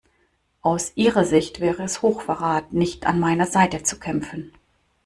Aus 0.63 0.93
ihrer 0.95 1.25
Sicht 1.25 1.59
wäre 1.59 1.83
es 1.83 2.01
Hochverrat 2.01 2.73
nicht 2.73 3.05
an 3.05 3.19
meiner 3.19 3.45
Seite 3.45 3.83
zu 3.83 3.99
kämpfen. 3.99 4.51